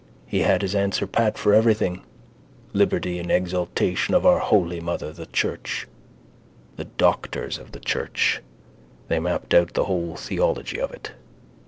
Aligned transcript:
He 0.25 0.39
had 0.39 0.63
his 0.63 0.73
answer 0.73 1.05
pat 1.05 1.37
for 1.37 1.53
everything. 1.53 2.01
Liberty 2.73 3.19
and 3.19 3.31
exaltation 3.31 4.15
of 4.15 4.25
our 4.25 4.39
holy 4.39 4.79
mother 4.79 5.13
the 5.13 5.27
church. 5.27 5.87
The 6.75 6.85
doctors 6.85 7.59
of 7.59 7.71
the 7.71 7.79
church: 7.79 8.41
they 9.09 9.19
mapped 9.19 9.53
out 9.53 9.75
the 9.75 9.85
whole 9.85 10.15
theology 10.15 10.81
of 10.81 10.89
it. 10.91 11.11